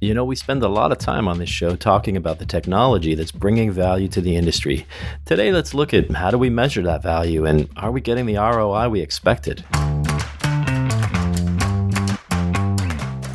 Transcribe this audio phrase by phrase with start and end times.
[0.00, 3.14] You know, we spend a lot of time on this show talking about the technology
[3.14, 4.86] that's bringing value to the industry.
[5.24, 8.36] Today, let's look at how do we measure that value and are we getting the
[8.36, 9.64] ROI we expected?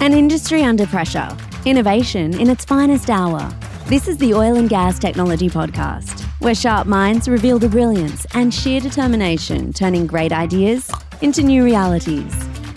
[0.02, 1.36] An industry under pressure,
[1.66, 3.50] innovation in its finest hour.
[3.88, 8.54] This is the Oil and Gas Technology Podcast, where sharp minds reveal the brilliance and
[8.54, 10.92] sheer determination turning great ideas
[11.22, 12.34] into new realities.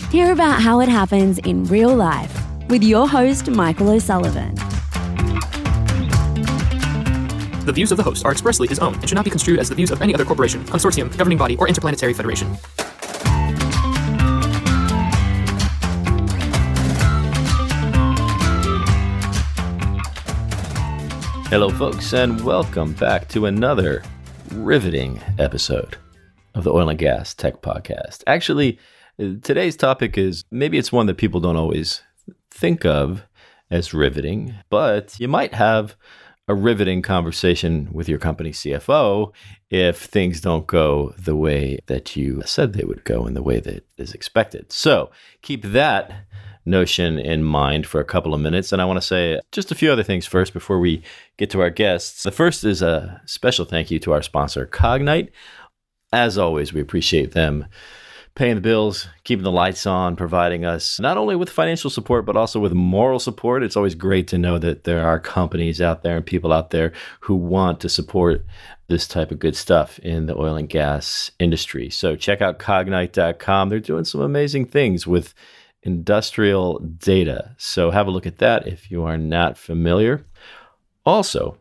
[0.09, 4.55] Hear about how it happens in real life with your host, Michael O'Sullivan.
[7.65, 9.69] The views of the host are expressly his own and should not be construed as
[9.69, 12.57] the views of any other corporation, consortium, governing body, or interplanetary federation.
[21.49, 24.01] Hello, folks, and welcome back to another
[24.51, 25.97] riveting episode
[26.55, 28.23] of the Oil and Gas Tech Podcast.
[28.25, 28.79] Actually,
[29.17, 32.01] today's topic is maybe it's one that people don't always
[32.63, 33.25] think of
[33.69, 35.97] as riveting, but you might have
[36.47, 39.33] a riveting conversation with your company CFO
[39.69, 43.59] if things don't go the way that you said they would go and the way
[43.59, 44.71] that is expected.
[44.71, 46.25] So keep that
[46.65, 48.71] notion in mind for a couple of minutes.
[48.71, 51.03] And I want to say just a few other things first before we
[51.35, 52.23] get to our guests.
[52.23, 55.31] The first is a special thank you to our sponsor, Cognite.
[56.13, 57.65] As always, we appreciate them
[58.35, 62.35] paying the bills, keeping the lights on, providing us not only with financial support, but
[62.35, 63.63] also with moral support.
[63.63, 66.93] It's always great to know that there are companies out there and people out there
[67.21, 68.43] who want to support
[68.87, 71.89] this type of good stuff in the oil and gas industry.
[71.89, 73.69] So check out cognite.com.
[73.69, 75.33] They're doing some amazing things with
[75.83, 77.55] industrial data.
[77.57, 80.25] So have a look at that if you are not familiar.
[81.05, 81.57] Also,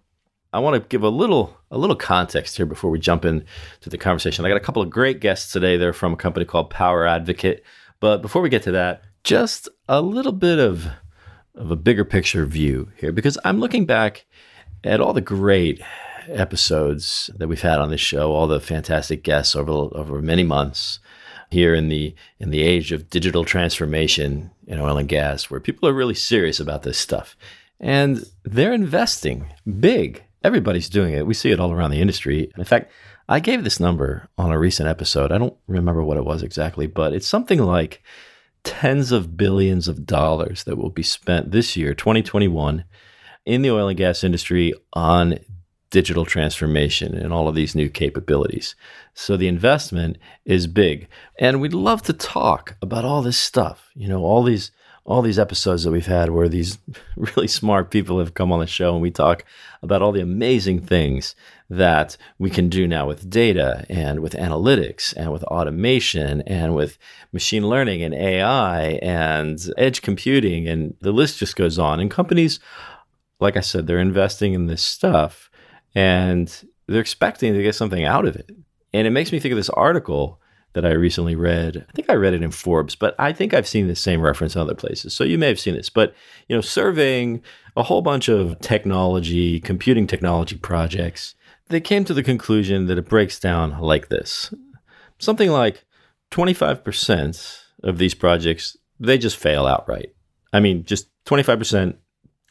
[0.52, 3.44] I want to give a little a little context here before we jump into
[3.86, 4.44] the conversation.
[4.44, 5.76] I got a couple of great guests today.
[5.76, 7.64] They're from a company called Power Advocate.
[7.98, 10.86] But before we get to that, just a little bit of
[11.54, 14.24] of a bigger picture view here because I'm looking back
[14.84, 15.82] at all the great
[16.26, 20.98] episodes that we've had on this show, all the fantastic guests over over many months
[21.50, 25.88] here in the in the age of digital transformation in oil and gas where people
[25.88, 27.36] are really serious about this stuff
[27.78, 29.46] and they're investing
[29.80, 31.26] big everybody's doing it.
[31.26, 32.50] We see it all around the industry.
[32.56, 32.92] In fact,
[33.28, 35.32] I gave this number on a recent episode.
[35.32, 38.02] I don't remember what it was exactly, but it's something like
[38.64, 42.84] tens of billions of dollars that will be spent this year, 2021,
[43.44, 45.38] in the oil and gas industry on
[45.90, 48.74] digital transformation and all of these new capabilities.
[49.14, 51.06] So the investment is big.
[51.38, 54.72] And we'd love to talk about all this stuff, you know, all these
[55.04, 56.78] all these episodes that we've had where these
[57.16, 59.44] really smart people have come on the show and we talk
[59.82, 61.34] about all the amazing things
[61.68, 66.98] that we can do now with data and with analytics and with automation and with
[67.32, 71.98] machine learning and AI and edge computing and the list just goes on.
[71.98, 72.60] And companies,
[73.40, 75.50] like I said, they're investing in this stuff
[75.94, 78.50] and they're expecting to get something out of it.
[78.92, 80.41] And it makes me think of this article
[80.74, 81.84] that I recently read.
[81.88, 84.54] I think I read it in Forbes, but I think I've seen the same reference
[84.54, 85.14] in other places.
[85.14, 86.14] So you may have seen this, but
[86.48, 87.42] you know, surveying
[87.76, 91.34] a whole bunch of technology, computing technology projects,
[91.68, 94.52] they came to the conclusion that it breaks down like this.
[95.18, 95.84] Something like
[96.30, 100.14] 25% of these projects, they just fail outright.
[100.52, 101.96] I mean, just 25%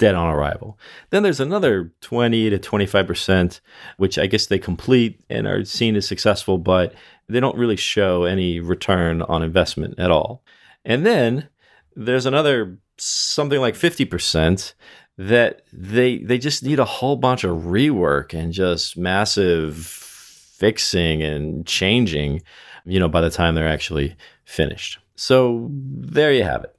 [0.01, 0.79] dead on arrival.
[1.11, 3.61] Then there's another 20 to 25%,
[3.97, 6.95] which I guess they complete and are seen as successful, but
[7.29, 10.43] they don't really show any return on investment at all.
[10.83, 11.49] And then
[11.95, 14.73] there's another something like 50%
[15.19, 21.67] that they they just need a whole bunch of rework and just massive fixing and
[21.67, 22.41] changing,
[22.85, 24.97] you know, by the time they're actually finished.
[25.15, 26.75] So there you have it.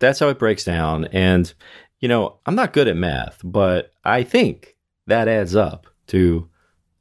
[0.00, 1.52] That's how it breaks down and
[2.00, 4.76] you know, I'm not good at math, but I think
[5.06, 6.48] that adds up to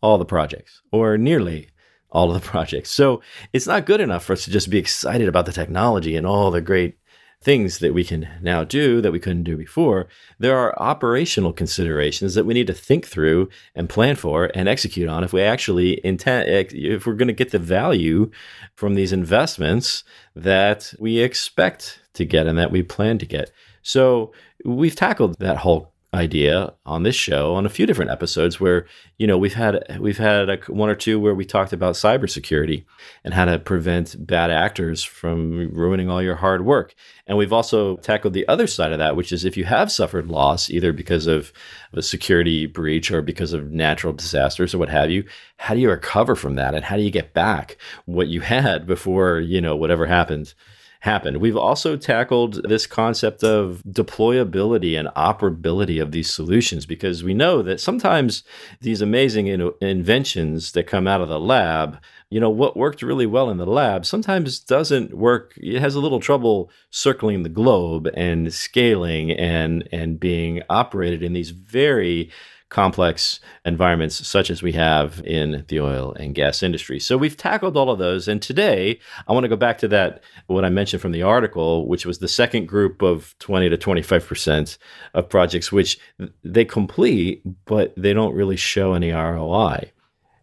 [0.02, 1.69] all the projects or nearly
[2.09, 2.91] all of the projects.
[2.91, 3.22] So
[3.53, 6.52] it's not good enough for us to just be excited about the technology and all
[6.52, 6.97] the great
[7.41, 10.07] things that we can now do that we couldn't do before.
[10.39, 15.07] There are operational considerations that we need to think through and plan for and execute
[15.07, 18.31] on if we actually intend, if we're going to get the value
[18.74, 20.04] from these investments
[20.36, 23.51] that we expect to get and that we plan to get.
[23.88, 24.34] So
[24.66, 28.86] we've tackled that whole idea on this show on a few different episodes where
[29.18, 32.84] you know we've had we've had a, one or two where we talked about cybersecurity
[33.24, 36.95] and how to prevent bad actors from ruining all your hard work.
[37.28, 40.28] And we've also tackled the other side of that which is if you have suffered
[40.28, 41.54] loss either because of
[41.94, 45.24] a security breach or because of natural disasters or what have you
[45.56, 48.86] how do you recover from that and how do you get back what you had
[48.86, 50.54] before you know whatever happened
[51.01, 51.39] happen.
[51.39, 57.61] We've also tackled this concept of deployability and operability of these solutions because we know
[57.61, 58.44] that sometimes
[58.81, 61.99] these amazing in- inventions that come out of the lab,
[62.29, 65.53] you know, what worked really well in the lab sometimes doesn't work.
[65.57, 71.33] It has a little trouble circling the globe and scaling and and being operated in
[71.33, 72.31] these very
[72.69, 77.00] complex environments such as we have in the oil and gas industry.
[77.00, 78.28] So we've tackled all of those.
[78.28, 81.88] And today, I want to go back to that, what I mentioned from the article,
[81.88, 84.78] which was the second group of 20 to 25%
[85.14, 86.00] of projects, which
[86.44, 89.92] they complete, but they don't really show any ROI.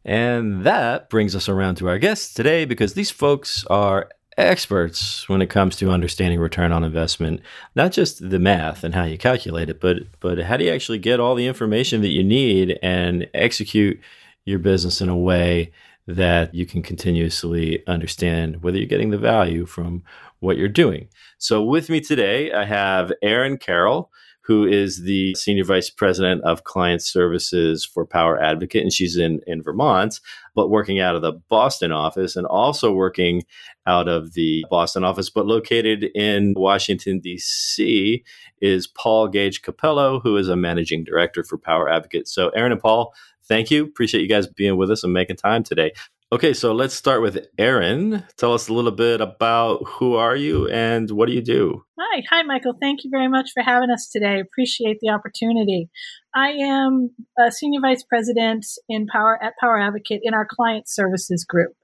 [0.04, 5.40] And that brings us around to our guests today because these folks are experts when
[5.42, 7.40] it comes to understanding return on investment
[7.76, 10.98] not just the math and how you calculate it but but how do you actually
[10.98, 14.00] get all the information that you need and execute
[14.44, 15.70] your business in a way
[16.06, 20.02] that you can continuously understand whether you're getting the value from
[20.40, 21.08] what you're doing?
[21.38, 24.10] So with me today i have erin carroll
[24.44, 29.40] who is the senior vice president of client services for Power Advocate, and she's in
[29.46, 30.20] in Vermont,
[30.54, 33.42] but working out of the Boston office, and also working
[33.86, 38.22] out of the Boston office, but located in Washington D.C.
[38.60, 42.28] is Paul Gage Capello, who is a managing director for Power Advocate.
[42.28, 43.14] So, Erin and Paul,
[43.44, 43.84] thank you.
[43.84, 45.92] Appreciate you guys being with us and making time today.
[46.34, 48.24] Okay, so let's start with Erin.
[48.36, 51.84] Tell us a little bit about who are you and what do you do?
[51.96, 52.74] Hi, hi, Michael.
[52.80, 54.40] Thank you very much for having us today.
[54.40, 55.88] Appreciate the opportunity.
[56.34, 61.44] I am a senior vice president in Power at Power Advocate in our client services
[61.44, 61.74] group,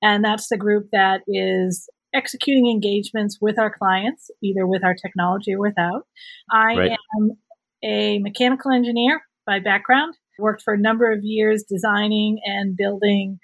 [0.00, 5.54] and that's the group that is executing engagements with our clients, either with our technology
[5.54, 6.06] or without.
[6.52, 6.98] I right.
[7.18, 7.30] am
[7.82, 10.14] a mechanical engineer by background.
[10.38, 13.40] Worked for a number of years designing and building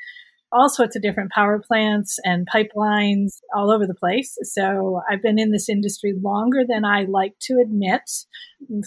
[0.55, 4.37] all sorts of different power plants and pipelines all over the place.
[4.43, 8.03] So I've been in this industry longer than I like to admit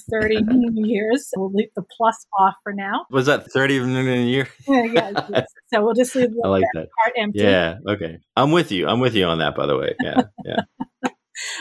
[0.10, 0.40] 30
[0.74, 1.30] years.
[1.36, 3.06] We'll leave the plus off for now.
[3.12, 4.48] Was that 30 million a year?
[4.68, 5.48] yeah, yes.
[5.74, 7.40] So we'll just leave I like that, part empty.
[7.40, 8.20] Yeah, okay.
[8.36, 8.88] I'm with you.
[8.88, 9.96] I'm with you on that, by the way.
[10.02, 10.62] Yeah, yeah.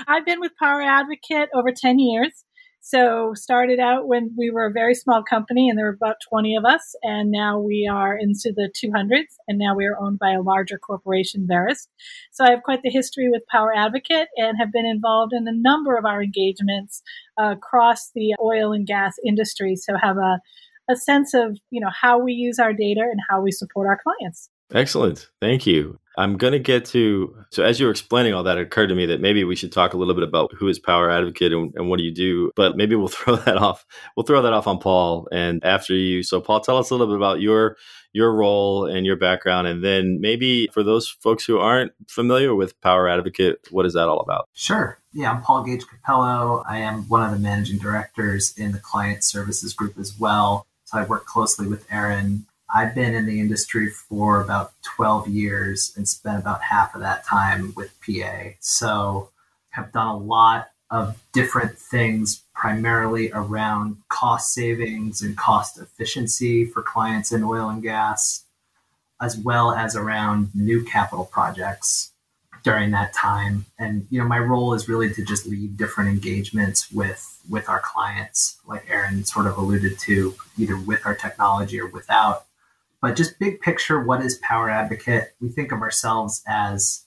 [0.09, 2.45] I've been with Power Advocate over 10 years.
[2.89, 6.55] So started out when we were a very small company and there were about 20
[6.55, 10.31] of us and now we are into the 200s and now we are owned by
[10.31, 11.89] a larger corporation, Verisk.
[12.31, 15.53] So I have quite the history with Power Advocate and have been involved in a
[15.53, 17.03] number of our engagements
[17.37, 19.75] uh, across the oil and gas industry.
[19.75, 20.39] So have a,
[20.89, 23.99] a sense of, you know, how we use our data and how we support our
[24.01, 24.49] clients.
[24.73, 25.29] Excellent.
[25.41, 25.99] Thank you.
[26.19, 28.95] I'm going to get to, so as you were explaining all that, it occurred to
[28.95, 31.75] me that maybe we should talk a little bit about who is Power Advocate and,
[31.75, 33.85] and, what do you do, but maybe we'll throw that off.
[34.17, 36.23] We'll throw that off on Paul and after you.
[36.23, 37.77] So Paul, tell us a little bit about your,
[38.13, 39.67] your role and your background.
[39.67, 44.09] And then maybe for those folks who aren't familiar with Power Advocate, what is that
[44.09, 44.49] all about?
[44.55, 44.99] Sure.
[45.13, 46.65] Yeah, I'm Paul Gage Capello.
[46.67, 50.67] I am one of the managing directors in the client services group as well.
[50.85, 55.93] So I work closely with Erin I've been in the industry for about 12 years
[55.97, 58.51] and spent about half of that time with PA.
[58.61, 59.31] So
[59.71, 66.83] have done a lot of different things primarily around cost savings and cost efficiency for
[66.83, 68.45] clients in oil and gas,
[69.21, 72.13] as well as around new capital projects
[72.63, 73.65] during that time.
[73.79, 77.81] And you know, my role is really to just lead different engagements with with our
[77.81, 82.46] clients, like Erin sort of alluded to, either with our technology or without
[83.07, 85.33] but just big picture, what is Power Advocate?
[85.41, 87.05] We think of ourselves as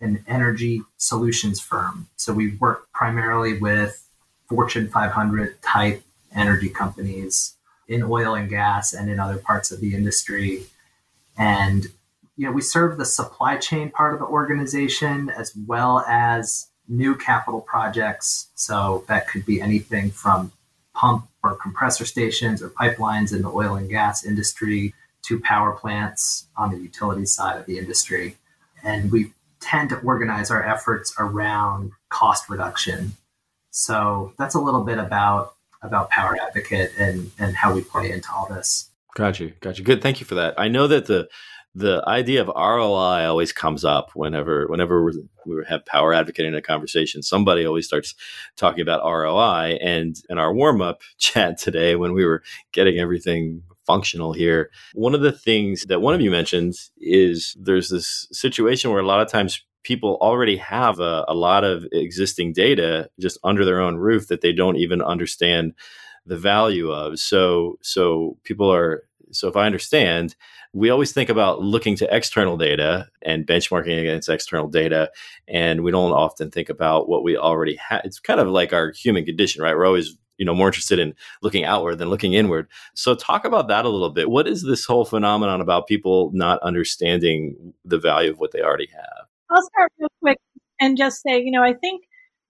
[0.00, 2.06] an energy solutions firm.
[2.14, 4.06] So we work primarily with
[4.48, 7.54] Fortune 500 type energy companies
[7.88, 10.66] in oil and gas and in other parts of the industry.
[11.36, 11.88] And
[12.36, 17.16] you know, we serve the supply chain part of the organization as well as new
[17.16, 18.50] capital projects.
[18.54, 20.52] So that could be anything from
[20.94, 26.46] pump or compressor stations or pipelines in the oil and gas industry to power plants
[26.56, 28.36] on the utility side of the industry.
[28.82, 33.12] And we tend to organize our efforts around cost reduction.
[33.70, 38.28] So that's a little bit about about Power Advocate and and how we play into
[38.32, 38.88] all this.
[39.14, 39.84] Got you, got you.
[39.84, 40.54] Good, thank you for that.
[40.58, 41.28] I know that the
[41.74, 45.12] the idea of ROI always comes up whenever whenever
[45.46, 47.22] we have Power Advocate in a conversation.
[47.22, 48.14] Somebody always starts
[48.56, 49.78] talking about ROI.
[49.80, 54.62] And in our warm up chat today, when we were getting everything functional here.
[54.94, 59.10] One of the things that one of you mentioned is there's this situation where a
[59.12, 63.80] lot of times people already have a, a lot of existing data just under their
[63.86, 65.72] own roof that they don't even understand
[66.26, 67.18] the value of.
[67.18, 70.34] So so people are So if I understand,
[70.72, 75.10] we always think about looking to external data and benchmarking against external data,
[75.46, 78.02] and we don't often think about what we already have.
[78.04, 79.76] It's kind of like our human condition, right?
[79.76, 83.68] We're always you know more interested in looking outward than looking inward so talk about
[83.68, 88.30] that a little bit what is this whole phenomenon about people not understanding the value
[88.30, 90.38] of what they already have i'll start real quick
[90.80, 92.02] and just say you know i think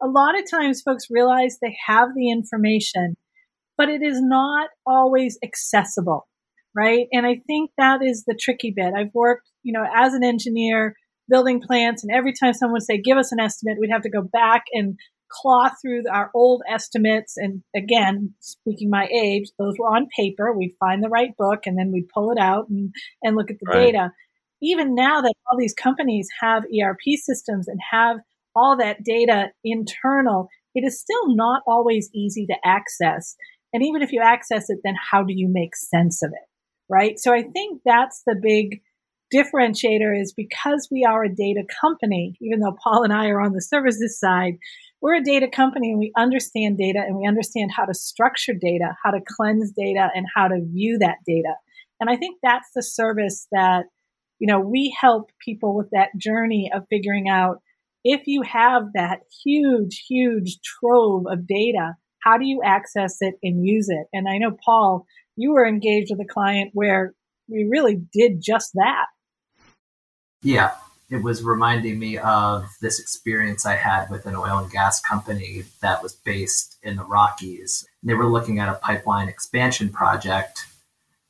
[0.03, 3.17] a lot of times folks realize they have the information
[3.81, 6.29] but it is not always accessible,
[6.77, 7.07] right?
[7.13, 8.93] And I think that is the tricky bit.
[8.95, 10.95] I've worked, you know, as an engineer
[11.31, 14.11] building plants, and every time someone would say, give us an estimate, we'd have to
[14.11, 14.99] go back and
[15.31, 17.37] claw through our old estimates.
[17.37, 20.53] And again, speaking my age, those were on paper.
[20.53, 23.59] We'd find the right book and then we'd pull it out and, and look at
[23.61, 23.93] the right.
[23.93, 24.13] data.
[24.63, 28.19] Even now that all these companies have ERP systems and have
[28.55, 33.37] all that data internal, it is still not always easy to access.
[33.73, 36.47] And even if you access it, then how do you make sense of it?
[36.89, 37.19] Right.
[37.19, 38.81] So I think that's the big
[39.33, 43.53] differentiator is because we are a data company, even though Paul and I are on
[43.53, 44.55] the services side,
[45.01, 48.97] we're a data company and we understand data and we understand how to structure data,
[49.03, 51.55] how to cleanse data, and how to view that data.
[52.01, 53.85] And I think that's the service that,
[54.39, 57.63] you know, we help people with that journey of figuring out
[58.05, 63.67] if you have that huge, huge trove of data, how do you access it and
[63.67, 64.07] use it?
[64.13, 67.15] And I know, Paul, you were engaged with a client where
[67.49, 69.07] we really did just that.
[70.43, 70.73] Yeah,
[71.11, 75.65] it was reminding me of this experience I had with an oil and gas company
[75.83, 77.85] that was based in the Rockies.
[78.03, 80.67] They were looking at a pipeline expansion project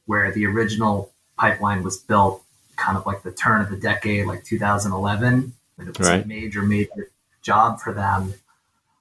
[0.04, 2.42] where the original pipeline was built
[2.76, 5.54] kind of like the turn of the decade, like 2011.
[5.78, 6.24] And it was right.
[6.24, 7.10] a major, major
[7.42, 8.34] job for them.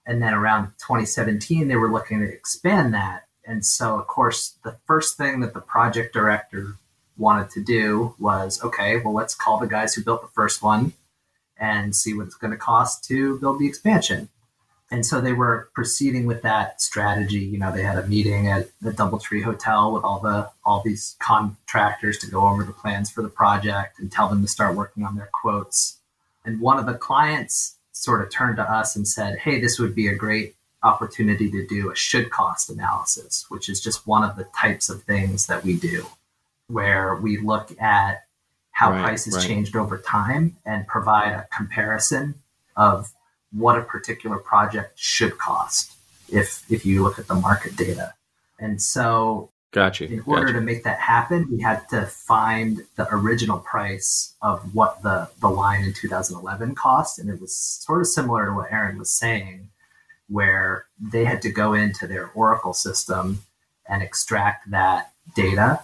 [0.06, 3.26] And then around 2017, they were looking to expand that.
[3.46, 6.76] And so, of course, the first thing that the project director
[7.20, 10.94] wanted to do was okay, well, let's call the guys who built the first one
[11.60, 14.30] and see what it's going to cost to build the expansion.
[14.92, 17.40] And so they were proceeding with that strategy.
[17.40, 21.16] You know, they had a meeting at the DoubleTree Hotel with all the all these
[21.20, 25.04] contractors to go over the plans for the project and tell them to start working
[25.04, 25.98] on their quotes.
[26.44, 29.94] And one of the clients sort of turned to us and said, hey, this would
[29.94, 34.38] be a great opportunity to do a should cost analysis, which is just one of
[34.38, 36.06] the types of things that we do,
[36.70, 38.24] where we look at
[38.72, 39.46] how right, prices right.
[39.46, 42.36] changed over time and provide a comparison
[42.78, 43.12] of
[43.52, 45.92] what a particular project should cost
[46.32, 48.14] if if you look at the market data.
[48.60, 50.06] And so Gotcha.
[50.06, 50.54] In order gotcha.
[50.54, 55.48] to make that happen, we had to find the original price of what the, the
[55.48, 57.20] line in 2011 cost.
[57.20, 59.70] And it was sort of similar to what Erin was saying,
[60.28, 63.44] where they had to go into their Oracle system
[63.88, 65.82] and extract that data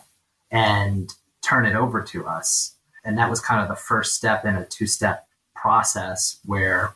[0.55, 2.75] and turn it over to us.
[3.03, 6.95] And that was kind of the first step in a two step process where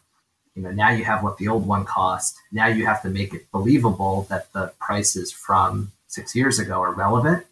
[0.56, 3.34] you know now you have what the old one cost now you have to make
[3.34, 7.46] it believable that the prices from six years ago are relevant.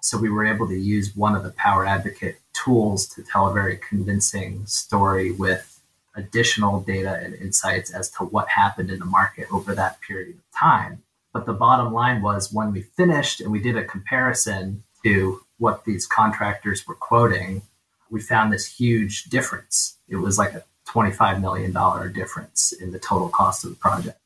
[0.00, 3.52] So we were able to use one of the Power Advocate tools to tell a
[3.52, 5.80] very convincing story with
[6.14, 10.58] additional data and insights as to what happened in the market over that period of
[10.58, 11.02] time.
[11.32, 15.84] But the bottom line was when we finished and we did a comparison to what
[15.84, 17.62] these contractors were quoting,
[18.10, 19.96] we found this huge difference.
[20.08, 24.20] It was like a $25 million difference in the total cost of the project.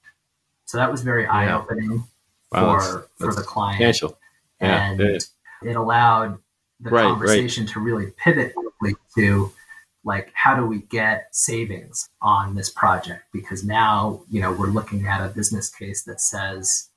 [0.66, 2.04] So that was very eye opening
[2.52, 3.80] wow, for that's, for the client.
[3.80, 4.08] Yeah,
[4.60, 5.26] and it,
[5.62, 6.38] it allowed
[6.80, 7.72] the right, conversation right.
[7.72, 9.52] to really pivot quickly to
[10.04, 15.06] like how do we get savings on this project because now you know we're looking
[15.06, 16.88] at a business case that says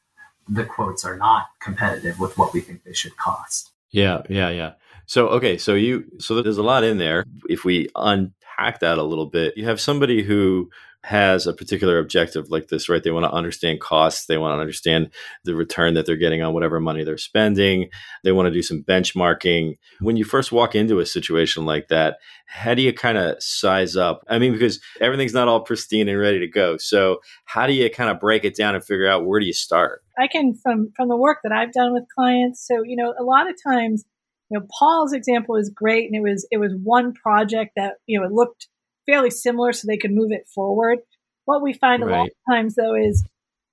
[0.48, 4.72] the quotes are not competitive with what we think they should cost yeah yeah yeah.
[5.06, 7.26] So okay so you so there's a lot in there.
[7.48, 10.70] If we unpack that a little bit you have somebody who
[11.04, 13.04] has a particular objective like this, right?
[13.04, 14.26] They want to understand costs.
[14.26, 15.10] They want to understand
[15.44, 17.90] the return that they're getting on whatever money they're spending.
[18.24, 19.76] They want to do some benchmarking.
[20.00, 23.98] When you first walk into a situation like that, how do you kind of size
[23.98, 24.24] up?
[24.30, 26.78] I mean, because everything's not all pristine and ready to go.
[26.78, 29.54] So how do you kind of break it down and figure out where do you
[29.54, 30.04] start?
[30.18, 32.66] I can from from the work that I've done with clients.
[32.66, 34.06] So, you know, a lot of times,
[34.50, 38.18] you know, Paul's example is great and it was it was one project that, you
[38.18, 38.68] know, it looked
[39.06, 41.00] fairly similar so they could move it forward.
[41.46, 42.12] What we find right.
[42.14, 43.24] a lot of times though is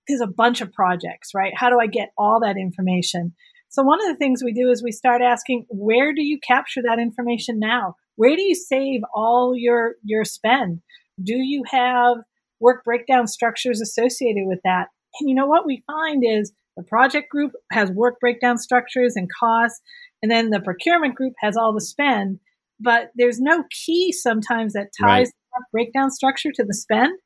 [0.08, 1.52] there's a bunch of projects, right?
[1.54, 3.34] How do I get all that information?
[3.68, 6.82] So one of the things we do is we start asking, where do you capture
[6.82, 7.94] that information now?
[8.16, 10.80] Where do you save all your your spend?
[11.22, 12.18] Do you have
[12.58, 14.88] work breakdown structures associated with that?
[15.20, 19.28] And you know what we find is the project group has work breakdown structures and
[19.38, 19.80] costs.
[20.22, 22.40] And then the procurement group has all the spend,
[22.80, 25.28] but there's no key sometimes that ties Right.
[25.52, 27.18] the breakdown structure to the spend.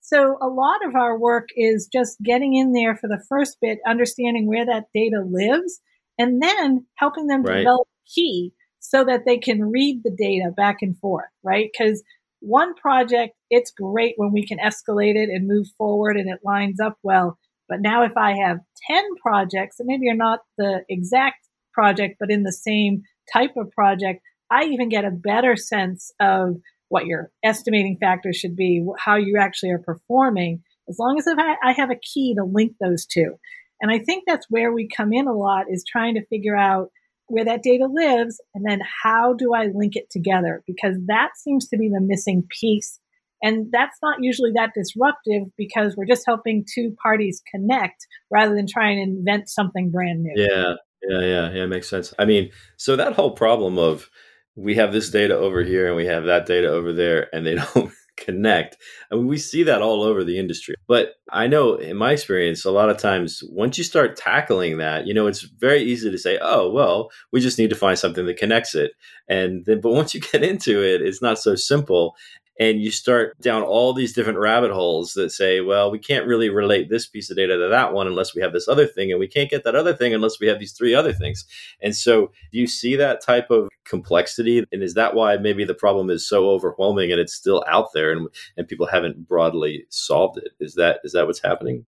[0.00, 3.78] So a lot of our work is just getting in there for the first bit,
[3.86, 5.80] understanding where that data lives,
[6.18, 7.58] and then helping them Right.
[7.58, 11.70] develop key so that they can read the data back and forth, right?
[11.72, 12.02] Because
[12.40, 16.78] one project, it's great when we can escalate it and move forward and it lines
[16.80, 17.38] up well.
[17.68, 18.58] But now if I have
[18.90, 23.70] 10 projects, and maybe you're not the exact project, but in the same type of
[23.70, 24.20] project,
[24.50, 26.56] I even get a better sense of
[26.88, 31.72] what your estimating factors should be, how you actually are performing, as long as I,
[31.72, 33.34] have a key to link those two.
[33.80, 36.90] And I think that's where we come in a lot is trying to figure out
[37.26, 40.62] where that data lives and then how do I link it together?
[40.66, 43.00] Because that seems to be the missing piece.
[43.42, 48.66] And that's not usually that disruptive because we're just helping two parties connect rather than
[48.66, 50.32] trying to invent something brand new.
[50.36, 51.66] Yeah, yeah, yeah, yeah.
[51.66, 52.14] Makes sense.
[52.18, 54.08] I mean, so that whole problem of
[54.56, 57.54] we have this data over here and we have that data over there, and they
[57.74, 58.76] don't connect.
[59.10, 60.76] I mean, we see that all over the industry.
[60.86, 65.06] But I know in my experience, a lot of times once you start tackling that,
[65.06, 68.26] you know, it's very easy to say, "Oh, well, we just need to find something
[68.26, 68.92] that connects it."
[69.28, 72.14] And then, but once you get into it, it's not so simple
[72.58, 76.48] and you start down all these different rabbit holes that say, well, we can't really
[76.48, 79.18] relate this piece of data to that one unless we have this other thing, and
[79.18, 81.44] we can't get that other thing unless we have these three other things.
[81.80, 84.64] And so, do you see that type of complexity?
[84.72, 88.12] And is that why maybe the problem is so overwhelming and it's still out there,
[88.12, 90.52] and and people haven't broadly solved it?
[90.60, 91.86] Is that is that what's happening?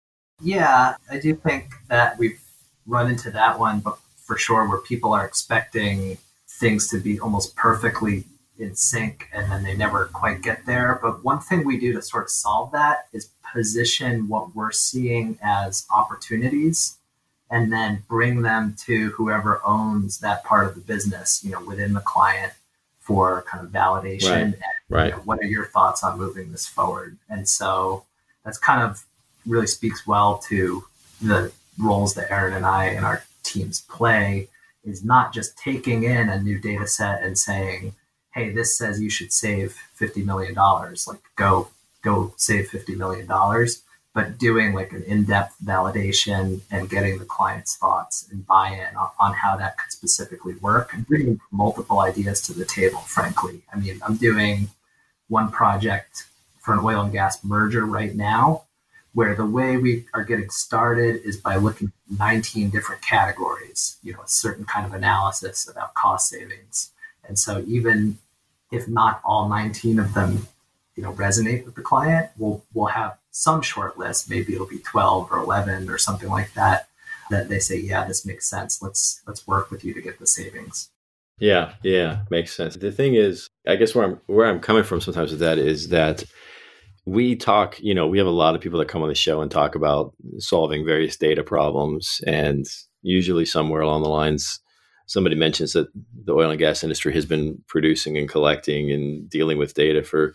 [0.41, 2.41] Yeah, I do think that we've
[2.87, 7.55] run into that one, but for sure, where people are expecting things to be almost
[7.57, 8.25] perfectly
[8.59, 10.99] in sync and then they never quite get there.
[11.01, 15.39] But one thing we do to sort of solve that is position what we're seeing
[15.43, 16.97] as opportunities
[17.51, 21.95] and then bring them to whoever owns that part of the business, you know, within
[21.95, 22.53] the client
[23.01, 24.41] for kind of validation Right.
[24.43, 24.57] and
[24.91, 25.07] Right.
[25.07, 27.17] you know, what are your thoughts on moving this forward?
[27.29, 28.05] And so
[28.45, 29.05] that's kind of
[29.47, 30.85] really speaks well to
[31.23, 34.49] the roles that Erin and I and our teams play
[34.85, 37.95] is not just taking in a new data set and saying,
[38.39, 40.55] hey, this says you should save $50 million.
[40.55, 41.69] Like go,
[42.03, 43.27] go save $50 million,
[44.15, 49.35] but doing like an in-depth validation and getting the client's thoughts and buy-in on, on
[49.35, 53.63] how that could specifically work and bringing multiple ideas to the table, frankly.
[53.73, 54.69] I mean, I'm doing
[55.29, 56.27] one project
[56.61, 58.63] for an oil and gas merger right now
[59.15, 64.13] where the way we are getting started is by looking at 19 different categories, you
[64.13, 66.91] know, a certain kind of analysis about cost savings.
[67.27, 68.19] And so even
[68.71, 70.47] if not all 19 of them,
[70.97, 74.79] you know, resonate with the client, we'll we'll have some short list, maybe it'll be
[74.79, 76.89] 12 or 11 or something like that,
[77.31, 78.83] that they say, yeah, this makes sense.
[78.83, 80.91] Let's let's work with you to get the savings.
[81.39, 82.75] Yeah, yeah, makes sense.
[82.75, 85.89] The thing is, I guess where I'm where I'm coming from sometimes with that is
[85.89, 86.25] that
[87.07, 89.41] we talk, you know, we have a lot of people that come on the show
[89.41, 92.67] and talk about solving various data problems and
[93.03, 94.61] usually somewhere along the lines
[95.09, 95.89] somebody mentions that
[96.25, 100.35] the oil and gas industry has been producing and collecting and dealing with data for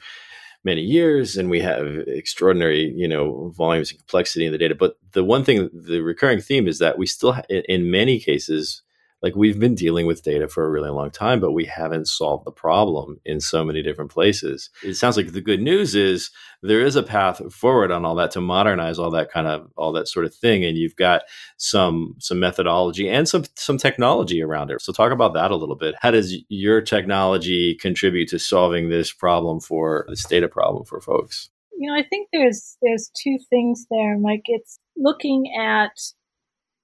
[0.66, 4.76] many years and we have extraordinary you know volumes and complexity in the data.
[4.76, 8.82] But the one thing the recurring theme is that we still in many cases
[9.24, 12.46] like we've been dealing with data for a really long time but we haven't solved
[12.46, 14.70] the problem in so many different places.
[14.84, 16.30] It sounds like the good news is
[16.62, 19.94] there is a path forward on all that to modernize all that kind of all
[19.94, 21.24] that sort of thing and you've got
[21.58, 24.82] some some methodology and some some technology around it.
[24.82, 25.96] So talk about that a little bit.
[26.02, 31.50] How does your technology contribute to solving this problem for this data problem for folks?
[31.76, 34.44] You know i think there's there's two things there mike.
[34.46, 35.92] It's looking at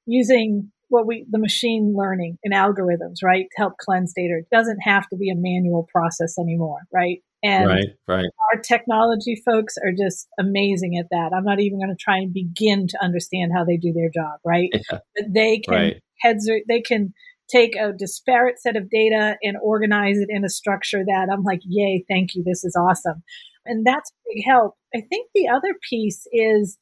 [0.06, 4.39] using what we the machine learning and algorithms right to help cleanse data.
[4.39, 7.19] It doesn't have to be a manual process anymore right?
[7.41, 8.25] And right right.
[8.54, 11.32] our technology folks are just amazing at that.
[11.36, 14.39] I'm not even going to try and begin to understand how they do their job
[14.45, 14.69] right?
[14.73, 16.02] Yeah, but they can right.
[16.21, 17.13] heads are, they can
[17.49, 21.62] take a disparate set of data and organize it in a structure that I'm like,
[21.65, 23.23] yay, thank you, this is awesome.
[23.65, 24.75] And that's a big help.
[24.95, 26.78] I think the other piece is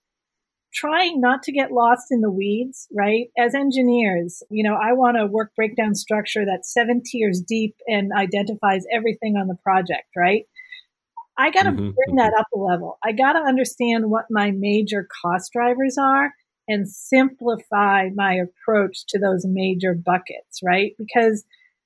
[0.78, 3.28] trying not to get lost in the weeds, right?
[3.38, 8.12] As engineers, you know, I want a work breakdown structure that's seven tiers deep and
[8.14, 10.44] identifies everything on the project, right?
[11.38, 12.98] I got to Mhm, bring that up a level.
[13.04, 16.34] I got to understand what my major cost drivers are
[16.68, 20.94] and simplify my approach to those major buckets, right?
[20.98, 21.44] Because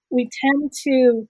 [0.10, 1.28] we tend to,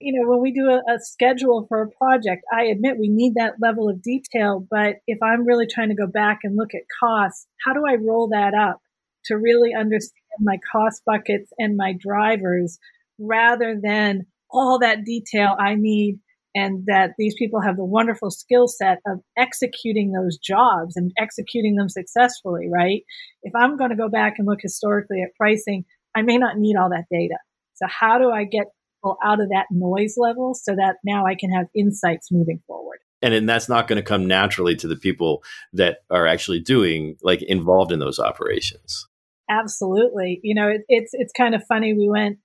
[0.00, 3.34] you know, when we do a, a, schedule for a project, I admit we need
[3.34, 4.66] that level of detail.
[4.68, 7.96] But if I'm really trying to go back and look at costs, how do I
[7.96, 8.80] roll that up
[9.26, 12.78] to really understand my cost buckets and my drivers
[13.18, 16.18] rather than all that detail I need
[16.54, 21.76] and that these people have the wonderful skill set of executing those jobs and executing
[21.76, 23.02] them successfully, right?
[23.42, 25.84] If I'm going to go back and look historically at pricing,
[26.16, 27.36] I may not need all that data.
[27.74, 28.66] So how do I get
[29.00, 32.98] people out of that noise level so that now I can have insights moving forward?
[33.22, 35.42] And, and that's not going to come naturally to the people
[35.74, 39.06] that are actually doing like involved in those operations.
[39.48, 40.40] Absolutely.
[40.42, 41.92] You know, it, it's it's kind of funny.
[41.92, 42.38] We went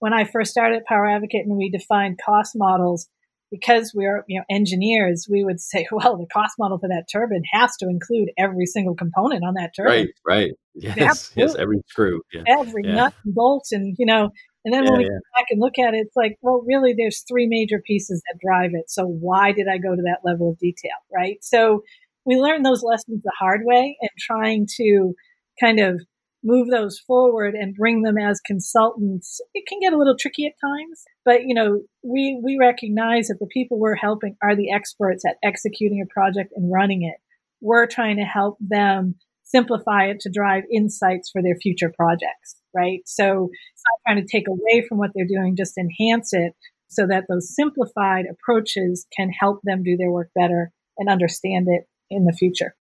[0.00, 3.08] when I first started Power Advocate and we defined cost models
[3.50, 7.44] because we're you know engineers, we would say, well, the cost model for that turbine
[7.52, 9.92] has to include every single component on that turbine.
[9.92, 10.52] Right, right.
[10.74, 12.42] Yes, yes, every screw, yeah.
[12.48, 12.94] every yeah.
[12.94, 14.30] nut and bolt, and you know.
[14.64, 15.10] And then yeah, when we yeah.
[15.10, 18.38] come back and look at it, it's like, well, really, there's three major pieces that
[18.40, 18.90] drive it.
[18.90, 21.38] So why did I go to that level of detail, right?
[21.42, 21.82] So
[22.24, 25.14] we learned those lessons the hard way, and trying to
[25.60, 26.00] kind of
[26.44, 30.52] move those forward and bring them as consultants it can get a little tricky at
[30.60, 35.24] times but you know we we recognize that the people we're helping are the experts
[35.24, 37.20] at executing a project and running it
[37.60, 43.00] we're trying to help them simplify it to drive insights for their future projects right
[43.06, 46.54] so it's not trying to take away from what they're doing just enhance it
[46.88, 51.84] so that those simplified approaches can help them do their work better and understand it
[52.10, 52.74] in the future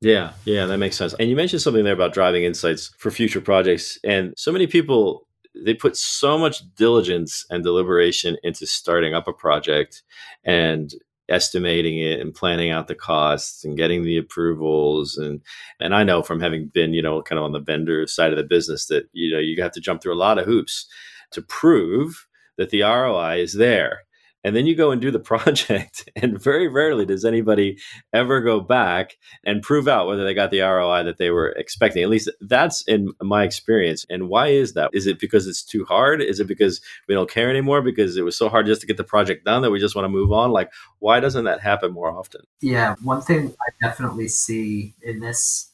[0.00, 1.14] yeah, yeah, that makes sense.
[1.14, 3.98] And you mentioned something there about driving insights for future projects.
[4.04, 9.32] And so many people, they put so much diligence and deliberation into starting up a
[9.32, 10.02] project
[10.44, 10.92] and
[11.28, 15.16] estimating it and planning out the costs and getting the approvals.
[15.16, 15.40] And
[15.80, 18.38] and I know from having been you know kind of on the vendor side of
[18.38, 20.86] the business that you know you have to jump through a lot of hoops
[21.32, 24.05] to prove that the ROI is there
[24.46, 27.78] and then you go and do the project and very rarely does anybody
[28.12, 32.02] ever go back and prove out whether they got the roi that they were expecting.
[32.02, 34.06] At least that's in my experience.
[34.08, 34.90] And why is that?
[34.92, 36.22] Is it because it's too hard?
[36.22, 37.82] Is it because we don't care anymore?
[37.82, 40.04] Because it was so hard just to get the project done that we just want
[40.04, 40.52] to move on?
[40.52, 42.42] Like why doesn't that happen more often?
[42.60, 45.72] Yeah one thing i definitely see in this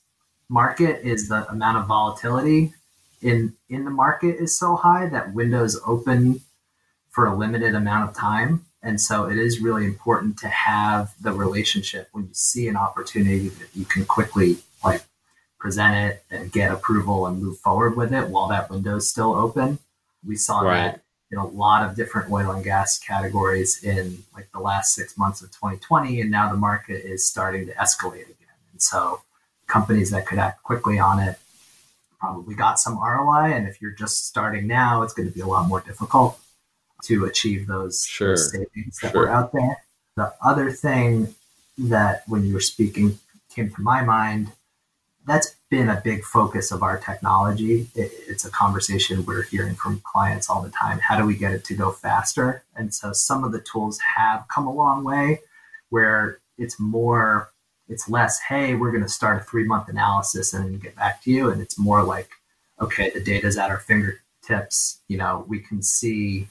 [0.49, 2.73] market is the amount of volatility
[3.21, 6.41] in in the market is so high that windows open
[7.13, 8.65] for a limited amount of time.
[8.83, 13.49] And so it is really important to have the relationship when you see an opportunity
[13.49, 15.05] that you can quickly like
[15.59, 19.35] present it and get approval and move forward with it while that window is still
[19.35, 19.79] open.
[20.27, 20.75] We saw right.
[20.75, 25.17] that in a lot of different oil and gas categories in like the last six
[25.17, 26.21] months of 2020.
[26.21, 28.59] And now the market is starting to escalate again.
[28.73, 29.23] And so
[29.69, 31.39] companies that could act quickly on it
[32.19, 33.53] probably got some ROI.
[33.53, 36.39] And if you're just starting now, it's going to be a lot more difficult
[37.03, 38.31] to achieve those, sure.
[38.31, 39.23] those savings that sure.
[39.23, 39.83] were out there.
[40.17, 41.35] The other thing
[41.79, 43.19] that when you were speaking
[43.55, 44.53] came to my mind,
[45.27, 47.89] that's been a big focus of our technology.
[47.95, 50.99] It, it's a conversation we're hearing from clients all the time.
[50.99, 52.65] How do we get it to go faster?
[52.77, 55.41] And so some of the tools have come a long way
[55.91, 57.51] where it's more,
[57.89, 61.31] it's less, hey, we're going to start a three month analysis and get back to
[61.31, 61.51] you.
[61.51, 62.31] And it's more like,
[62.81, 64.99] okay, the data's at our fingertips.
[65.09, 66.49] You know, we can see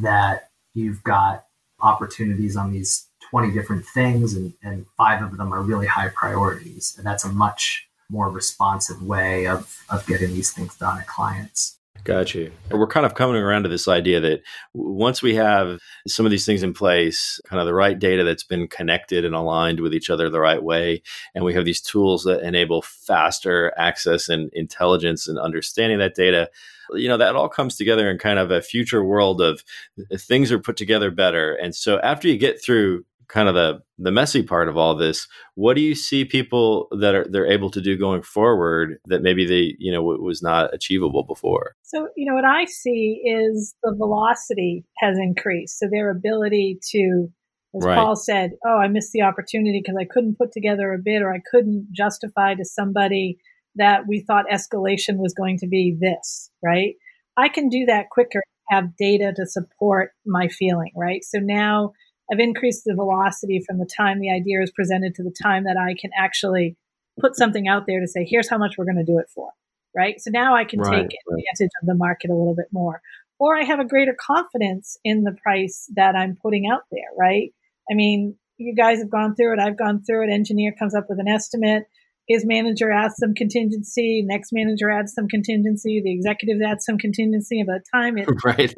[0.00, 1.44] that you've got
[1.80, 6.94] opportunities on these 20 different things and, and five of them are really high priorities.
[6.96, 11.78] And that's a much more responsive way of, of getting these things done at clients.
[12.04, 12.50] Got you.
[12.70, 14.42] We're kind of coming around to this idea that
[14.74, 15.78] once we have
[16.08, 19.36] some of these things in place, kind of the right data that's been connected and
[19.36, 21.02] aligned with each other the right way,
[21.32, 26.50] and we have these tools that enable faster access and intelligence and understanding that data,
[26.94, 29.62] you know, that all comes together in kind of a future world of
[29.98, 31.54] uh, things are put together better.
[31.54, 35.26] And so after you get through kind of the the messy part of all this
[35.54, 39.46] what do you see people that are they're able to do going forward that maybe
[39.46, 43.94] they you know was not achievable before so you know what i see is the
[43.96, 47.28] velocity has increased so their ability to
[47.74, 47.96] as right.
[47.96, 51.32] paul said oh i missed the opportunity because i couldn't put together a bid or
[51.32, 53.38] i couldn't justify to somebody
[53.76, 56.94] that we thought escalation was going to be this right
[57.36, 61.92] i can do that quicker have data to support my feeling right so now
[62.32, 65.76] I've increased the velocity from the time the idea is presented to the time that
[65.76, 66.76] I can actually
[67.20, 69.50] put something out there to say, here's how much we're going to do it for.
[69.94, 70.18] Right.
[70.18, 71.42] So now I can right, take right.
[71.50, 73.02] advantage of the market a little bit more.
[73.38, 77.10] Or I have a greater confidence in the price that I'm putting out there.
[77.18, 77.52] Right.
[77.90, 79.58] I mean, you guys have gone through it.
[79.58, 80.32] I've gone through it.
[80.32, 81.84] Engineer comes up with an estimate
[82.28, 87.58] his manager adds some contingency, next manager adds some contingency, the executive add some contingency,
[87.58, 88.74] and by the time it right,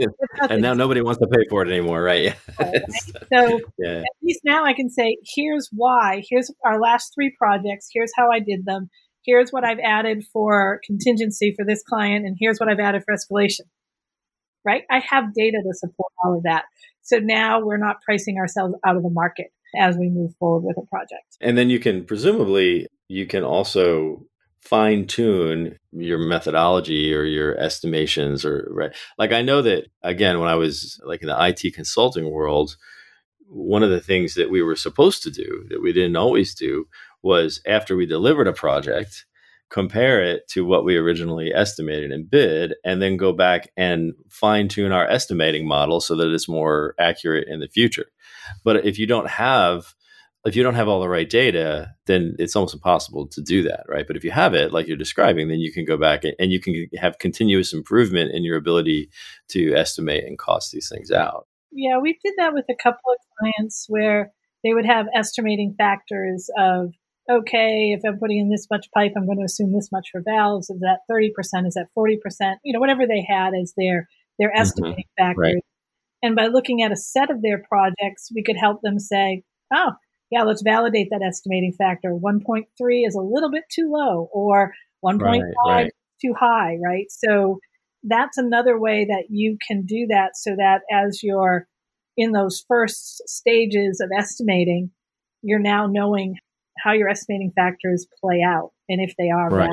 [0.51, 2.35] and now nobody wants to pay for it anymore, right?
[2.61, 2.83] right?
[3.33, 3.99] So yeah.
[3.99, 6.23] at least now I can say, here's why.
[6.29, 7.89] Here's our last three projects.
[7.93, 8.89] Here's how I did them.
[9.25, 13.15] here's what I've added for contingency for this client, and here's what I've added for
[13.15, 13.67] escalation.
[14.65, 14.85] Right?
[14.91, 16.65] I have data to support all of that.
[17.03, 20.79] So now we're not pricing ourselves out of the market as we move forward with
[20.79, 21.37] a project.
[21.41, 24.25] And then you can presumably you can also
[24.61, 28.93] fine tune your methodology or your estimations or right?
[29.19, 32.77] Like i know that again when i was like in the it consulting world
[33.47, 36.87] one of the things that we were supposed to do that we didn't always do
[37.23, 39.27] was after we delivered a project
[39.75, 44.69] compare it to what we originally estimated and bid and then go back and fine
[44.69, 48.07] tune our estimating model so that it's more accurate in the future.
[48.63, 49.95] But if you don't have
[50.45, 53.85] if you don't have all the right data, then it's almost impossible to do that,
[53.89, 54.07] right?
[54.07, 56.61] But if you have it, like you're describing, then you can go back and you
[56.61, 59.11] can have continuous improvement in your ability
[59.49, 61.47] to estimate and cost these things out.
[61.73, 66.51] Yeah, we did that with a couple of clients where they would have estimating factors
[66.59, 66.93] of,
[67.31, 70.23] okay, if I'm putting in this much pipe, I'm going to assume this much for
[70.23, 70.69] valves.
[70.69, 71.67] Is that 30%?
[71.67, 72.57] Is that 40%?
[72.65, 74.61] You know, whatever they had as their, their mm-hmm.
[74.61, 75.25] estimating mm-hmm.
[75.25, 75.55] factors.
[75.55, 75.65] Right.
[76.23, 79.93] And by looking at a set of their projects, we could help them say, oh,
[80.35, 82.11] yeah, let's validate that estimating factor.
[82.11, 82.65] 1.3
[83.07, 84.73] is a little bit too low or
[85.05, 85.93] 1.5 right, right.
[86.21, 87.07] too high, right?
[87.09, 87.61] So
[88.03, 91.69] that's another way that you can do that so that as you're
[92.17, 94.91] in those first stages of estimating,
[95.43, 96.35] you're now knowing
[96.83, 99.71] how your estimating factors play out and if they are right.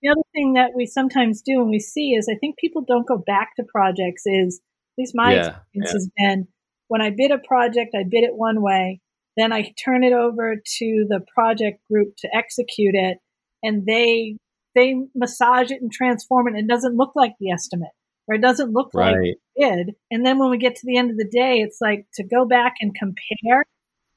[0.00, 3.08] The other thing that we sometimes do and we see is I think people don't
[3.08, 4.60] go back to projects is
[4.96, 5.92] at least my yeah, experience yeah.
[5.92, 6.48] has been
[6.86, 9.00] when I bid a project, I bid it one way.
[9.38, 13.18] Then I turn it over to the project group to execute it,
[13.62, 14.36] and they
[14.74, 16.54] they massage it and transform it.
[16.54, 17.92] And It doesn't look like the estimate,
[18.26, 19.12] or it doesn't look right.
[19.12, 19.94] like it did.
[20.10, 22.46] And then when we get to the end of the day, it's like to go
[22.46, 23.64] back and compare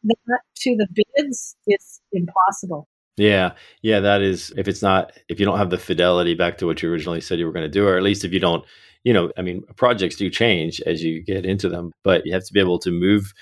[0.04, 2.88] that to the bids is impossible.
[3.18, 6.66] Yeah, yeah, that is if it's not if you don't have the fidelity back to
[6.66, 8.66] what you originally said you were going to do, or at least if you don't,
[9.04, 12.46] you know, I mean, projects do change as you get into them, but you have
[12.46, 13.34] to be able to move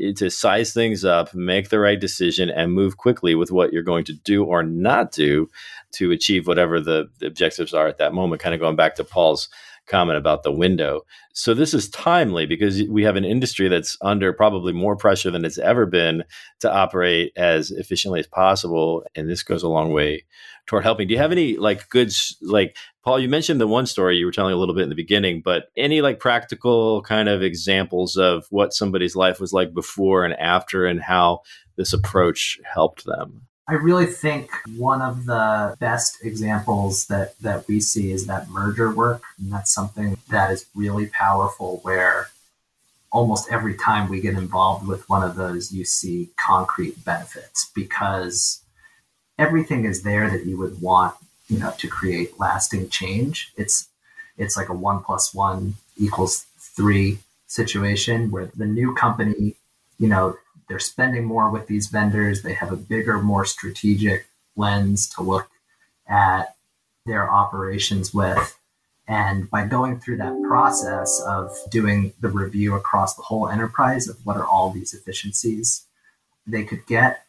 [0.00, 3.82] Eh, to size things up, make the right decision, and move quickly with what you're
[3.82, 5.48] going to do or not do
[5.92, 8.42] to achieve whatever the, the objectives are at that moment.
[8.42, 9.48] Kind of going back to Paul's
[9.86, 11.02] comment about the window.
[11.32, 15.44] So this is timely because we have an industry that's under probably more pressure than
[15.44, 16.24] it's ever been
[16.60, 20.24] to operate as efficiently as possible, and this goes a long way
[20.66, 21.06] toward helping.
[21.06, 23.20] Do you have any like good like Paul?
[23.20, 25.66] You mentioned the one story you were telling a little bit in the beginning, but
[25.76, 30.86] any like practical kind of examples of what somebody's life was like before and after,
[30.86, 31.40] and how
[31.76, 33.42] this approach helped them?
[33.68, 38.92] I really think one of the best examples that, that we see is that merger
[38.92, 39.22] work.
[39.38, 42.28] And that's something that is really powerful where
[43.10, 48.60] almost every time we get involved with one of those, you see concrete benefits because
[49.36, 51.14] everything is there that you would want,
[51.48, 53.52] you know, to create lasting change.
[53.56, 53.88] It's
[54.38, 59.54] it's like a one plus one equals three situation where the new company,
[59.98, 60.36] you know,
[60.68, 62.42] they're spending more with these vendors.
[62.42, 64.26] They have a bigger, more strategic
[64.56, 65.48] lens to look
[66.08, 66.54] at
[67.04, 68.58] their operations with.
[69.08, 74.24] And by going through that process of doing the review across the whole enterprise of
[74.26, 75.84] what are all these efficiencies,
[76.46, 77.24] they could get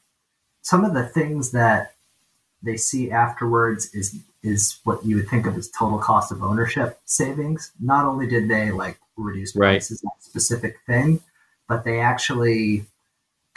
[0.64, 1.94] some of the things that
[2.64, 7.00] they see afterwards is is what you would think of as total cost of ownership
[7.06, 7.72] savings.
[7.80, 10.10] Not only did they like reduce prices right.
[10.10, 11.20] on a specific thing,
[11.68, 12.86] but they actually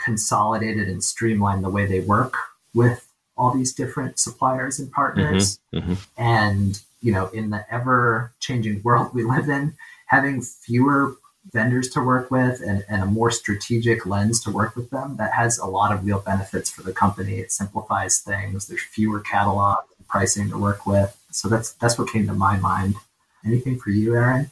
[0.03, 2.35] consolidated and streamlined the way they work
[2.73, 5.59] with all these different suppliers and partners.
[5.73, 6.21] Mm-hmm, mm-hmm.
[6.21, 9.73] And you know, in the ever changing world we live in,
[10.07, 11.15] having fewer
[11.51, 15.33] vendors to work with and, and, a more strategic lens to work with them that
[15.33, 17.39] has a lot of real benefits for the company.
[17.39, 18.67] It simplifies things.
[18.67, 21.17] There's fewer catalogs pricing to work with.
[21.31, 22.95] So that's that's what came to my mind.
[23.43, 24.51] Anything for you erin?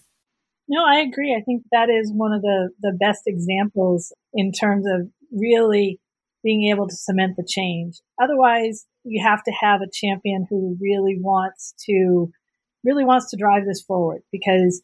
[0.68, 1.36] No i agree.
[1.38, 6.00] I think that is one of the the best examples in terms of really
[6.44, 11.18] being able to cement the change otherwise you have to have a champion who really
[11.20, 12.30] wants to
[12.84, 14.82] really wants to drive this forward because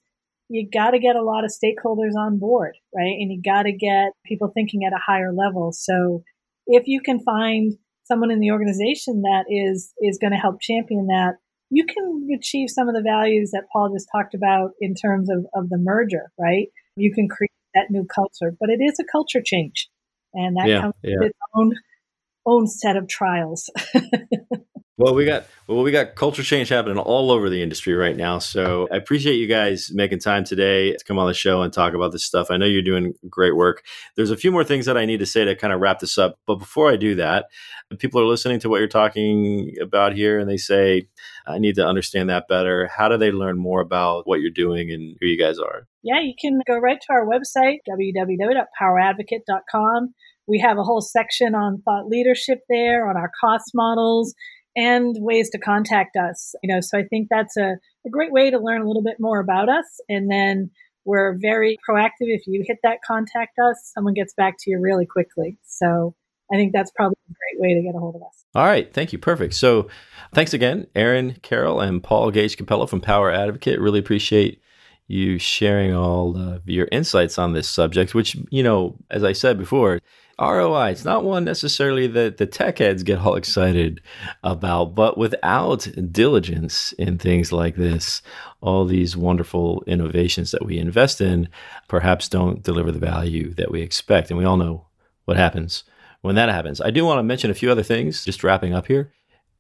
[0.49, 3.15] you got to get a lot of stakeholders on board, right?
[3.19, 5.71] And you got to get people thinking at a higher level.
[5.71, 6.23] So
[6.67, 11.07] if you can find someone in the organization that is is going to help champion
[11.07, 11.33] that,
[11.71, 15.45] you can achieve some of the values that Paul just talked about in terms of,
[15.55, 16.67] of the merger, right?
[16.95, 19.89] You can create that new culture, but it is a culture change.
[20.35, 21.15] And that yeah, comes yeah.
[21.19, 21.73] with its own
[22.45, 23.69] own set of trials.
[24.97, 28.39] Well, we got well, we got culture change happening all over the industry right now.
[28.39, 31.93] So I appreciate you guys making time today to come on the show and talk
[31.93, 32.49] about this stuff.
[32.49, 33.83] I know you're doing great work.
[34.15, 36.17] There's a few more things that I need to say to kind of wrap this
[36.17, 36.39] up.
[36.47, 37.47] But before I do that,
[37.99, 41.09] people are listening to what you're talking about here and they say,
[41.45, 42.87] I need to understand that better.
[42.87, 45.87] How do they learn more about what you're doing and who you guys are?
[46.03, 50.13] Yeah, you can go right to our website, www.poweradvocate.com.
[50.47, 54.33] We have a whole section on thought leadership there, on our cost models
[54.75, 56.53] and ways to contact us.
[56.61, 59.17] You know, so I think that's a, a great way to learn a little bit
[59.19, 59.85] more about us.
[60.09, 60.69] And then
[61.05, 62.09] we're very proactive.
[62.21, 65.57] If you hit that contact us, someone gets back to you really quickly.
[65.63, 66.15] So
[66.51, 68.45] I think that's probably a great way to get a hold of us.
[68.53, 68.93] All right.
[68.93, 69.19] Thank you.
[69.19, 69.53] Perfect.
[69.53, 69.87] So
[70.33, 73.79] thanks again, Erin Carroll and Paul Gage Capello from Power Advocate.
[73.79, 74.61] Really appreciate
[75.07, 79.57] you sharing all of your insights on this subject, which, you know, as I said
[79.57, 79.99] before,
[80.39, 84.01] ROI, it's not one necessarily that the tech heads get all excited
[84.43, 88.21] about, but without diligence in things like this,
[88.61, 91.47] all these wonderful innovations that we invest in
[91.87, 94.29] perhaps don't deliver the value that we expect.
[94.29, 94.87] And we all know
[95.23, 95.83] what happens
[96.21, 96.81] when that happens.
[96.81, 99.13] I do want to mention a few other things, just wrapping up here.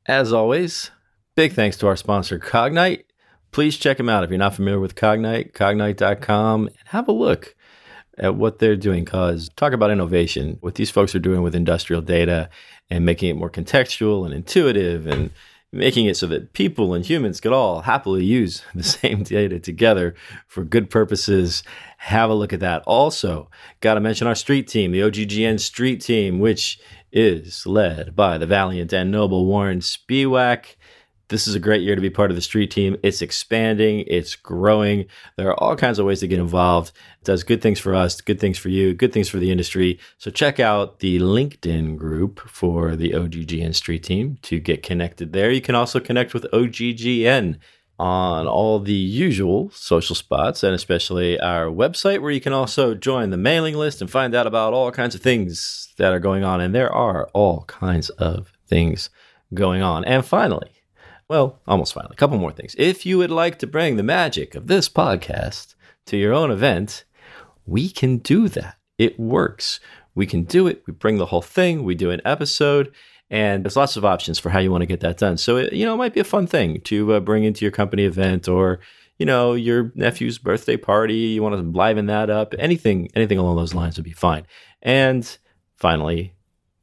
[0.07, 0.91] As always,
[1.35, 3.03] big thanks to our sponsor, Cognite.
[3.51, 7.54] Please check them out if you're not familiar with Cognite, cognite.com, and have a look
[8.17, 10.57] at what they're doing because talk about innovation.
[10.61, 12.49] What these folks are doing with industrial data
[12.89, 15.31] and making it more contextual and intuitive and
[15.71, 20.15] making it so that people and humans could all happily use the same data together
[20.47, 21.63] for good purposes.
[21.97, 22.83] Have a look at that.
[22.85, 23.49] Also
[23.81, 26.79] got to mention our street team the oggn street team which
[27.11, 30.75] is led by the valiant and noble warren spiewak
[31.27, 32.97] this is a great year to be part of the street team.
[33.01, 35.05] It's expanding, it's growing.
[35.37, 36.91] There are all kinds of ways to get involved.
[37.21, 39.99] It does good things for us, good things for you, good things for the industry.
[40.17, 45.49] So check out the LinkedIn group for the OGGN street team to get connected there.
[45.49, 47.57] You can also connect with OGGN
[47.97, 53.29] on all the usual social spots and especially our website where you can also join
[53.29, 56.59] the mailing list and find out about all kinds of things that are going on.
[56.59, 59.09] And there are all kinds of things
[59.53, 60.03] going on.
[60.03, 60.74] And finally,
[61.29, 62.13] well, almost finally.
[62.13, 62.75] A couple more things.
[62.77, 67.03] If you would like to bring the magic of this podcast to your own event,
[67.65, 68.77] we can do that.
[68.97, 69.79] It works.
[70.13, 70.83] We can do it.
[70.85, 72.93] We bring the whole thing, we do an episode,
[73.29, 75.37] and there's lots of options for how you want to get that done.
[75.37, 77.71] So, it, you know, it might be a fun thing to uh, bring into your
[77.71, 78.79] company event or,
[79.17, 81.15] you know, your nephew's birthday party.
[81.15, 82.53] You want to liven that up.
[82.59, 84.45] Anything, anything along those lines would be fine.
[84.81, 85.37] And
[85.75, 86.35] finally,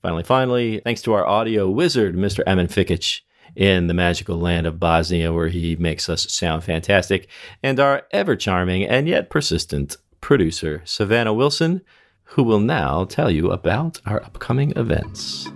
[0.02, 2.42] finally, finally, thanks to our audio wizard, Mr.
[2.46, 3.20] Emin Fikic
[3.54, 7.28] in the magical land of Bosnia, where he makes us sound fantastic,
[7.62, 11.82] and our ever charming and yet persistent producer, Savannah Wilson,
[12.24, 15.48] who will now tell you about our upcoming events.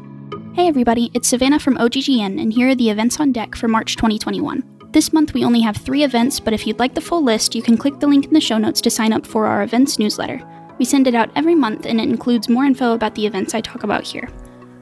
[0.54, 3.96] Hey everybody, it's Savannah from OGGN, and here are the events on deck for March
[3.96, 4.62] 2021.
[4.92, 7.62] This month we only have three events, but if you'd like the full list, you
[7.62, 10.40] can click the link in the show notes to sign up for our events newsletter.
[10.78, 13.60] We send it out every month, and it includes more info about the events I
[13.60, 14.28] talk about here.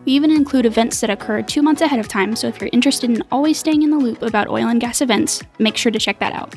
[0.04, 3.10] We even include events that occur two months ahead of time, so if you're interested
[3.10, 6.18] in always staying in the loop about oil and gas events, make sure to check
[6.18, 6.54] that out.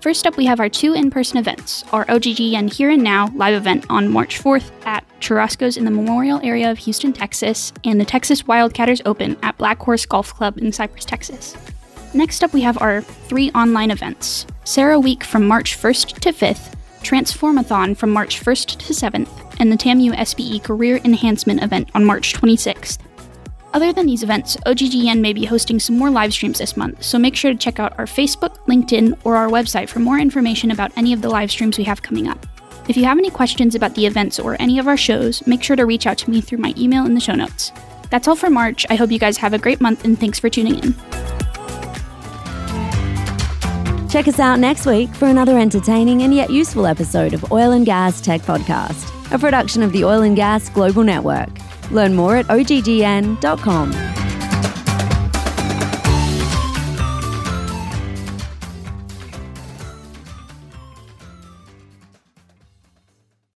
[0.00, 3.54] First up, we have our two in person events our OGGN Here and Now live
[3.54, 8.04] event on March 4th at Churrasco's in the Memorial area of Houston, Texas, and the
[8.04, 11.56] Texas Wildcatters Open at Black Horse Golf Club in Cypress, Texas.
[12.14, 17.96] Next up, we have our three online events CERAWeek from March 1st to 5th, Transformathon
[17.96, 22.98] from March 1st to 7th, and the TAMU SPE Career Enhancement event on March 26th.
[23.76, 27.18] Other than these events, OGGN may be hosting some more live streams this month, so
[27.18, 30.96] make sure to check out our Facebook, LinkedIn, or our website for more information about
[30.96, 32.46] any of the live streams we have coming up.
[32.88, 35.76] If you have any questions about the events or any of our shows, make sure
[35.76, 37.72] to reach out to me through my email in the show notes.
[38.10, 38.86] That's all for March.
[38.88, 40.94] I hope you guys have a great month and thanks for tuning in.
[44.08, 47.84] Check us out next week for another entertaining and yet useful episode of Oil and
[47.84, 51.50] Gas Tech Podcast a production of the Oil and Gas Global Network.
[51.90, 54.25] Learn more at oggn.com.